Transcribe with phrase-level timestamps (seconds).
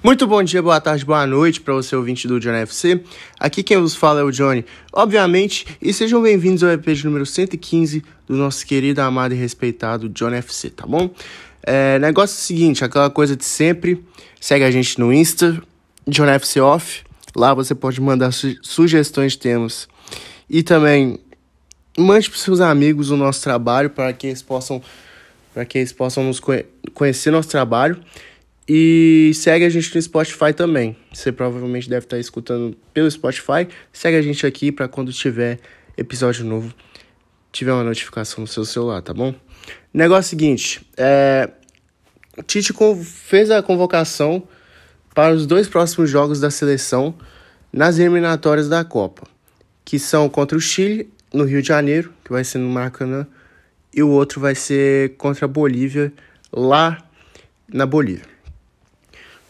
[0.00, 3.02] Muito bom dia, boa tarde, boa noite para você ouvinte do John FC.
[3.38, 7.26] Aqui quem vos fala é o Johnny, obviamente, e sejam bem-vindos ao EP de número
[7.26, 11.10] 115 do nosso querido, amado e respeitado John FC, tá bom?
[11.64, 14.04] É, negócio é o seguinte, aquela coisa de sempre,
[14.40, 15.60] segue a gente no Insta,
[16.06, 17.02] John FC Off,
[17.34, 19.88] lá você pode mandar su sugestões de temas
[20.48, 21.18] e também
[21.98, 24.80] mande para seus amigos o nosso trabalho para que eles possam
[25.52, 28.00] para que eles possam nos conhe conhecer nosso trabalho.
[28.68, 30.94] E segue a gente no Spotify também.
[31.12, 33.66] Você provavelmente deve estar escutando pelo Spotify.
[33.90, 35.58] Segue a gente aqui para quando tiver
[35.96, 36.74] episódio novo,
[37.50, 39.34] tiver uma notificação no seu celular, tá bom?
[39.92, 41.50] Negócio seguinte, é...
[42.46, 44.46] Tite fez a convocação
[45.12, 47.12] para os dois próximos jogos da seleção
[47.72, 49.26] nas eliminatórias da Copa,
[49.84, 53.26] que são contra o Chile no Rio de Janeiro, que vai ser no Maracanã,
[53.92, 56.12] e o outro vai ser contra a Bolívia,
[56.52, 56.98] lá
[57.66, 58.37] na Bolívia.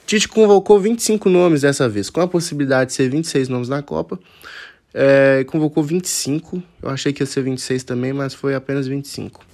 [0.08, 4.18] Tite convocou 25 nomes dessa vez, com a possibilidade de ser 26 nomes na Copa.
[4.94, 9.44] É, convocou 25, eu achei que ia ser 26 também, mas foi apenas 25.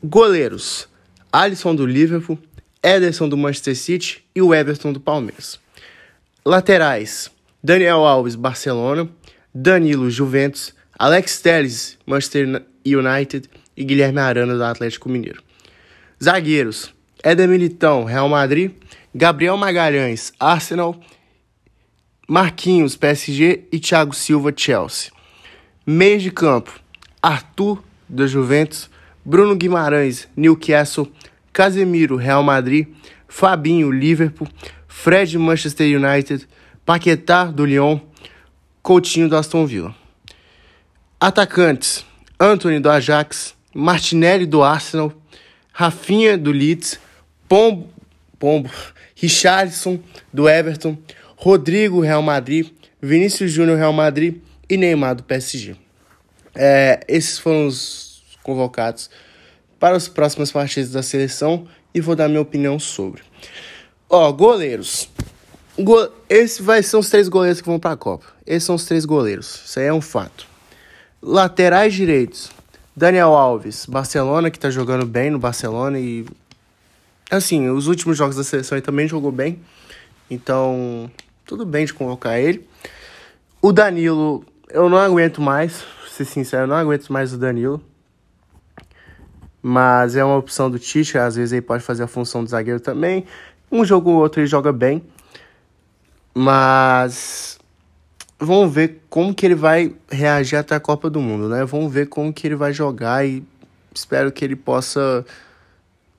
[0.00, 0.88] Goleiros:
[1.32, 2.38] Alisson do Liverpool,
[2.80, 5.58] Ederson do Manchester City e o Everton do Palmeiras.
[6.44, 7.28] Laterais:
[7.60, 9.08] Daniel Alves, Barcelona,
[9.52, 15.42] Danilo, Juventus, Alex Telles, Manchester United e Guilherme Arana do Atlético Mineiro.
[16.22, 18.72] Zagueiros: Éder Militão, Real Madrid,
[19.14, 20.98] Gabriel Magalhães, Arsenal,
[22.28, 25.10] Marquinhos, PSG e Thiago Silva, Chelsea.
[25.84, 26.78] Meio de campo:
[27.22, 28.88] Arthur, da Juventus,
[29.24, 31.10] Bruno Guimarães, Newcastle,
[31.52, 32.86] Casemiro, Real Madrid,
[33.26, 34.48] Fabinho, Liverpool,
[34.86, 36.46] Fred, Manchester United,
[36.86, 38.00] Paquetá, do Lyon,
[38.82, 39.94] Coutinho, do Aston Villa.
[41.20, 42.04] Atacantes:
[42.38, 45.12] Anthony, do Ajax, Martinelli do Arsenal,
[45.72, 47.00] Rafinha do Leeds,
[47.48, 47.88] Pombo,
[48.38, 48.70] Pombo,
[49.14, 49.98] Richardson
[50.32, 50.96] do Everton,
[51.36, 52.68] Rodrigo Real Madrid,
[53.00, 54.36] Vinícius Júnior Real Madrid
[54.68, 55.76] e Neymar do PSG.
[56.54, 59.08] É, esses foram os convocados
[59.78, 63.22] para as próximas partidas da seleção e vou dar minha opinião sobre.
[64.10, 65.08] Ó, goleiros.
[65.78, 68.26] Go esse vai ser os três goleiros que vão para a Copa.
[68.46, 69.62] Esses são os três goleiros.
[69.64, 70.46] Isso aí é um fato.
[71.22, 72.50] Laterais direitos.
[72.96, 76.26] Daniel Alves, Barcelona, que tá jogando bem no Barcelona e.
[77.30, 79.60] Assim, os últimos jogos da seleção ele também jogou bem.
[80.30, 81.10] Então,
[81.44, 82.66] tudo bem de convocar ele.
[83.60, 87.82] O Danilo, eu não aguento mais, ser sincero, eu não aguento mais o Danilo.
[89.62, 92.80] Mas é uma opção do Tite, às vezes ele pode fazer a função do zagueiro
[92.80, 93.24] também.
[93.70, 95.02] Um jogo ou outro ele joga bem.
[96.34, 97.58] Mas
[98.38, 101.64] vamos ver como que ele vai reagir até a Copa do Mundo, né?
[101.64, 103.42] Vamos ver como que ele vai jogar e
[103.94, 105.26] espero que ele possa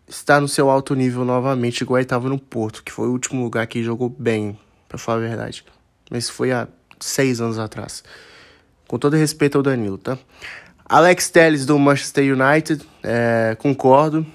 [0.10, 3.44] estar no seu alto nível novamente, igual ele estava no Porto, que foi o último
[3.44, 5.64] lugar que jogou bem, para falar a verdade.
[6.10, 6.68] Mas foi há
[7.00, 8.04] seis anos atrás.
[8.88, 10.18] Com todo respeito ao Danilo, tá?
[10.84, 14.26] Alex Telles do Manchester United, é, concordo.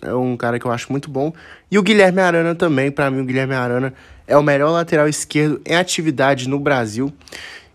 [0.00, 1.32] É um cara que eu acho muito bom.
[1.70, 3.92] E o Guilherme Arana também, para mim o Guilherme Arana
[4.26, 7.12] é o melhor lateral esquerdo em atividade no Brasil.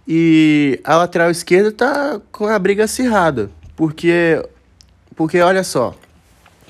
[0.08, 4.44] E a lateral esquerda tá com a briga acirrada, porque
[5.16, 5.96] porque olha só,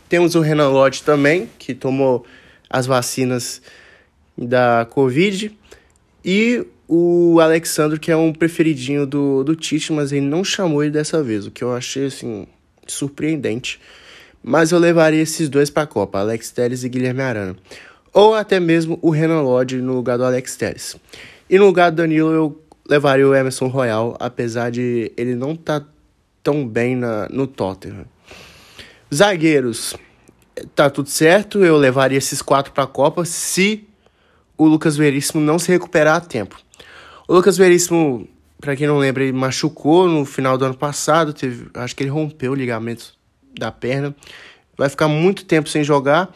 [0.09, 2.25] temos o Renan Lodge também, que tomou
[2.69, 3.61] as vacinas
[4.37, 5.55] da Covid,
[6.23, 10.91] e o Alexandre, que é um preferidinho do, do Tite, mas ele não chamou ele
[10.91, 12.47] dessa vez, o que eu achei assim
[12.87, 13.79] surpreendente.
[14.43, 17.55] Mas eu levaria esses dois para a Copa, Alex Telles e Guilherme Arana
[18.15, 20.95] ou até mesmo o Renan Lodge no lugar do Alex Telles.
[21.49, 25.81] E no lugar do Danilo eu levaria o Emerson Royal, apesar de ele não estar
[25.81, 25.87] tá
[26.41, 28.05] tão bem na, no Tottenham.
[29.13, 29.95] Zagueiros,
[30.75, 33.87] tá tudo certo, eu levaria esses quatro para a Copa se
[34.57, 36.59] o Lucas Veríssimo não se recuperar a tempo.
[37.27, 38.27] O Lucas Veríssimo,
[38.59, 42.09] para quem não lembra, ele machucou no final do ano passado, teve, acho que ele
[42.09, 43.13] rompeu o ligamento
[43.57, 44.15] da perna.
[44.77, 46.33] Vai ficar muito tempo sem jogar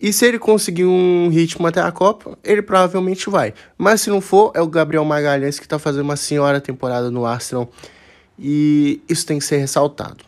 [0.00, 3.52] e se ele conseguir um ritmo até a Copa, ele provavelmente vai.
[3.76, 7.26] Mas se não for, é o Gabriel Magalhães que está fazendo uma senhora temporada no
[7.26, 7.70] Arsenal.
[8.38, 10.24] E isso tem que ser ressaltado.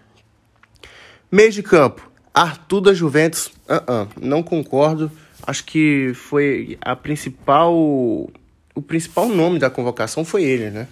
[1.33, 3.47] Meio de campo, Arthur da Juventus.
[3.67, 5.11] Uh -uh, não concordo.
[5.47, 7.75] Acho que foi a principal.
[7.75, 10.87] O principal nome da convocação foi ele, né?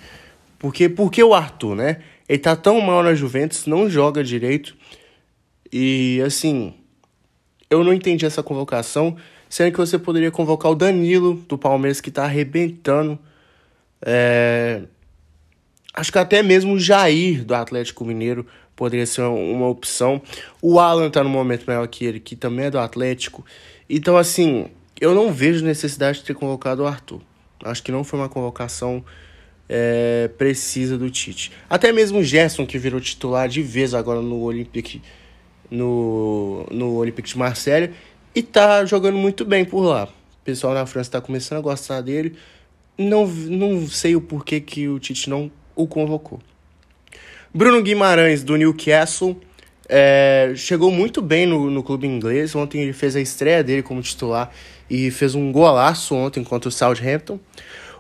[0.59, 1.99] Porque, porque o Arthur, né?
[2.27, 4.75] Ele tá tão mal na Juventus, não joga direito.
[5.71, 6.73] E assim,
[7.69, 9.17] eu não entendi essa convocação,
[9.47, 13.19] sendo que você poderia convocar o Danilo do Palmeiras, que está arrebentando.
[14.01, 14.85] É...
[15.93, 18.47] Acho que até mesmo o Jair do Atlético Mineiro
[18.81, 20.23] poderia ser uma opção.
[20.63, 23.45] O Alan está no momento melhor que ele, que também é do Atlético.
[23.91, 24.69] Então, assim,
[24.99, 27.21] eu não vejo necessidade de ter convocado o Arthur.
[27.63, 29.05] Acho que não foi uma convocação
[29.69, 31.53] é, precisa do Tite.
[31.69, 35.03] Até mesmo o Gerson, que virou titular de vez agora no Olympique,
[35.71, 37.93] no, no Olympique de Marselha,
[38.35, 40.05] e tá jogando muito bem por lá.
[40.05, 42.35] O pessoal na França está começando a gostar dele.
[42.97, 46.41] Não, não sei o porquê que o Tite não o convocou.
[47.53, 49.37] Bruno Guimarães, do Newcastle,
[49.89, 52.55] é, chegou muito bem no, no clube inglês.
[52.55, 54.53] Ontem ele fez a estreia dele como titular
[54.89, 57.41] e fez um golaço ontem contra o Southampton.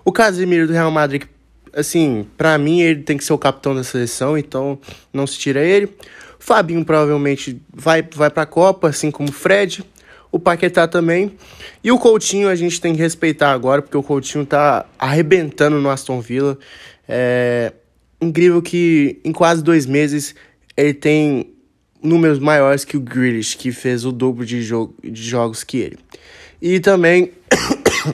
[0.04, 1.24] O Casemiro do Real Madrid,
[1.72, 4.78] assim, para mim ele tem que ser o capitão da seleção, então
[5.12, 5.86] não se tira ele.
[5.86, 5.90] O
[6.38, 9.84] Fabinho provavelmente vai, vai para a Copa, assim como o Fred.
[10.30, 11.36] O Paquetá também.
[11.82, 15.90] E o Coutinho a gente tem que respeitar agora, porque o Coutinho tá arrebentando no
[15.90, 16.56] Aston Villa.
[17.08, 17.72] É
[18.20, 20.34] incrível que em quase dois meses
[20.76, 21.54] ele tem
[22.02, 25.98] números maiores que o Grealish, que fez o dobro de, jogo, de jogos que ele.
[26.60, 27.32] E também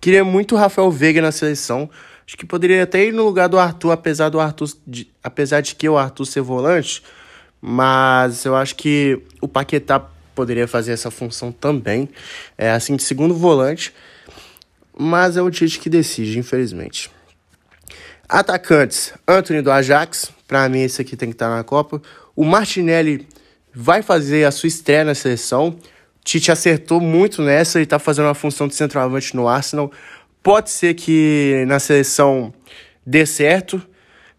[0.00, 1.88] queria muito o Rafael Veiga na seleção.
[2.26, 5.74] Acho que poderia até ir no lugar do Arthur, apesar do Arthur, de, apesar de
[5.74, 7.02] que o Arthur ser volante,
[7.60, 10.00] mas eu acho que o Paquetá
[10.34, 12.08] poderia fazer essa função também,
[12.58, 13.94] é assim de segundo volante,
[14.98, 17.10] mas é o Tite que decide, infelizmente.
[18.28, 22.02] Atacantes, Anthony do Ajax, para mim esse aqui tem que estar tá na Copa.
[22.34, 23.26] O Martinelli
[23.72, 25.76] vai fazer a sua estreia na seleção.
[26.24, 29.92] Tite acertou muito nessa e tá fazendo uma função de centroavante no Arsenal.
[30.42, 32.52] Pode ser que na seleção
[33.06, 33.80] dê certo.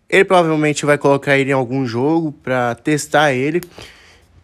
[0.09, 3.61] Ele provavelmente vai colocar ele em algum jogo para testar ele,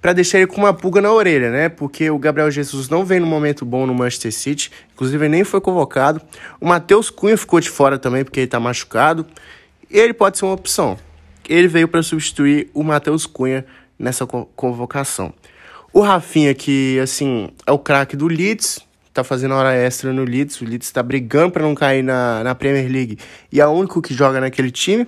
[0.03, 1.69] para deixar ele com uma pulga na orelha, né?
[1.69, 5.61] Porque o Gabriel Jesus não vem no momento bom no Manchester City, inclusive nem foi
[5.61, 6.21] convocado.
[6.59, 9.25] O Matheus Cunha ficou de fora também porque ele tá machucado.
[9.89, 10.97] Ele pode ser uma opção.
[11.47, 13.65] Ele veio para substituir o Matheus Cunha
[13.97, 15.33] nessa convocação.
[15.93, 18.81] O Rafinha, que assim, é o craque do Leeds,
[19.13, 20.59] tá fazendo hora extra no Leeds.
[20.59, 23.17] O Leeds tá brigando para não cair na, na Premier League
[23.49, 25.07] e é o único que joga naquele time.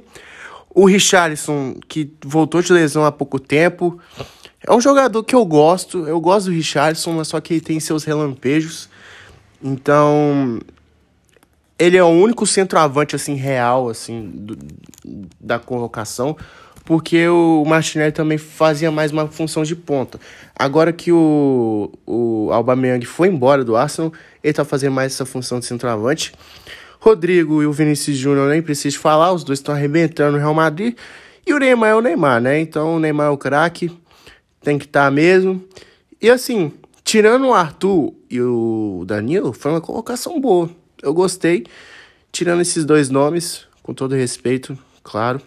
[0.69, 4.00] O Richarlison, que voltou de lesão há pouco tempo.
[4.67, 6.07] É um jogador que eu gosto.
[6.07, 8.89] Eu gosto do Richarlison, mas só que ele tem seus relampejos.
[9.63, 10.59] Então,
[11.77, 14.57] ele é o único centroavante assim real assim do,
[15.39, 16.35] da convocação
[16.85, 20.19] porque o Martinelli também fazia mais uma função de ponta.
[20.56, 24.13] Agora que o, o Aubameyang foi embora do Arsenal,
[24.44, 26.31] ele está fazendo mais essa função de centroavante.
[27.00, 30.95] Rodrigo e o Vinícius Júnior nem preciso falar, os dois estão arrebentando no Real Madrid.
[31.45, 32.59] E o Neymar é o Neymar, né?
[32.59, 33.91] Então o Neymar é o craque,
[34.65, 35.63] tem que estar tá mesmo.
[36.19, 36.73] E assim,
[37.03, 40.69] tirando o Arthur e o Danilo, foi uma colocação boa.
[41.01, 41.65] Eu gostei.
[42.31, 45.39] Tirando esses dois nomes, com todo respeito, claro.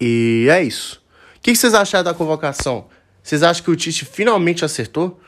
[0.00, 1.02] E é isso.
[1.36, 2.86] O que vocês acharam da convocação?
[3.22, 5.18] Vocês acham que o Tite finalmente acertou?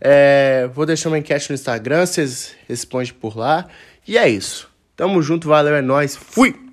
[0.00, 3.66] É, vou deixar uma enquete no Instagram, vocês respondem por lá.
[4.06, 4.68] E é isso.
[4.96, 6.14] Tamo junto, valeu, é nóis.
[6.14, 6.65] Fui!